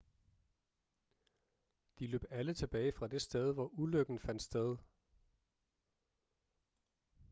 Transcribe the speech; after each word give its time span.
de 1.99 2.07
løb 2.07 2.23
alle 2.29 2.53
tilbage 2.53 2.91
fra 2.91 3.07
det 3.07 3.21
sted 3.21 3.53
hvor 3.53 3.67
ulykken 3.67 4.19
fandt 4.19 4.41
sted 4.41 4.77